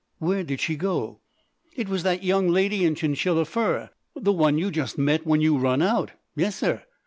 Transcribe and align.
Where 0.17 0.43
did 0.43 0.59
she 0.59 0.77
go?" 0.77 1.19
"It 1.75 1.87
was 1.87 2.01
that 2.01 2.23
young 2.23 2.47
lady 2.47 2.85
in 2.85 2.95
chinchilla 2.95 3.45
fur. 3.45 3.91
The 4.15 4.33
one 4.33 4.57
you 4.57 4.71
just 4.71 4.97
met 4.97 5.27
when 5.27 5.41
you 5.41 5.55
run 5.59 5.83
out. 5.83 6.13
Yessir! 6.35 6.85